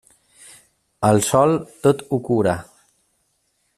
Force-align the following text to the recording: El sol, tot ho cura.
El 1.09 1.21
sol, 1.27 1.53
tot 1.85 2.01
ho 2.17 2.21
cura. 2.31 2.57